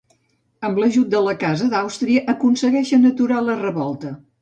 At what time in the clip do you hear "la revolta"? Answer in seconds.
3.55-4.17